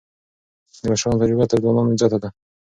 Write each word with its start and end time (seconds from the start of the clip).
د 0.81 0.83
مشرانو 0.91 1.19
تجربه 1.21 1.45
تر 1.51 1.57
ځوانانو 1.63 1.97
زياته 1.99 2.17
ده. 2.23 2.29